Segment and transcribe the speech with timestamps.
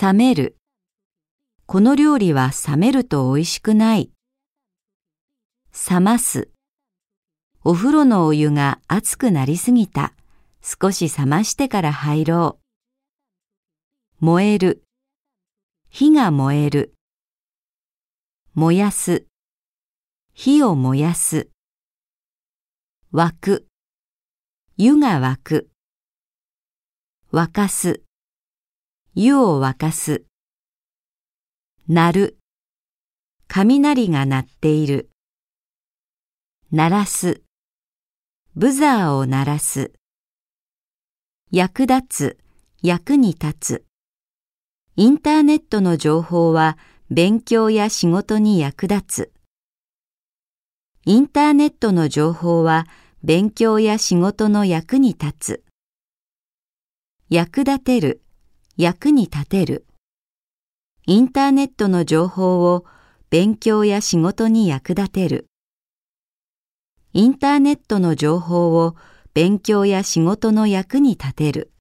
[0.00, 0.56] 冷める。
[1.66, 4.10] この料理は冷めると美味しくない。
[5.90, 6.48] 冷ます。
[7.62, 10.14] お風呂のお湯が熱くなりすぎた。
[10.62, 12.58] 少し冷ましてから入ろ
[14.20, 14.24] う。
[14.24, 14.82] 燃える。
[15.90, 16.94] 火が燃える。
[18.54, 19.26] 燃やす。
[20.32, 21.50] 火を燃やす。
[23.12, 23.66] 沸く。
[24.78, 25.70] 湯が沸く。
[27.30, 28.02] 沸かす。
[29.14, 30.24] 湯を沸かす。
[31.86, 32.38] 鳴る。
[33.46, 35.10] 雷が鳴っている。
[36.70, 37.42] 鳴らす。
[38.56, 39.92] ブザーを鳴らす。
[41.50, 42.38] 役立つ、
[42.82, 43.84] 役に立つ。
[44.96, 46.78] インターネットの情報は
[47.10, 49.32] 勉強や仕事に役立つ。
[51.04, 52.86] インターネットの情報は
[53.22, 55.64] 勉強や仕事の役に立つ。
[57.28, 58.22] 役立てる、
[58.82, 59.86] 役に立てる。
[61.06, 62.84] インターネットの情報を
[63.30, 65.46] 勉強や仕事に役立てる。
[67.12, 68.96] インターネットの情報を
[69.34, 71.71] 勉強や仕事の役に立てる。